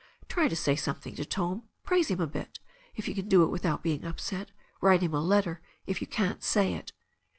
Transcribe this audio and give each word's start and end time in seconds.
Try 0.27 0.47
to 0.47 0.55
say 0.55 0.75
something 0.75 1.13
to 1.13 1.25
Tom; 1.25 1.69
praise 1.83 2.07
him 2.07 2.19
a 2.19 2.25
bit, 2.25 2.59
if 2.95 3.07
you 3.07 3.13
can 3.13 3.29
do 3.29 3.43
it 3.43 3.51
without 3.51 3.83
being 3.83 4.03
upset 4.03 4.49
Write 4.81 5.03
him 5.03 5.13
a 5.13 5.21
letter 5.21 5.61
if 5.85 6.01
you 6.01 6.07
can't 6.07 6.41
say 6.41 6.73
it." 6.73 6.91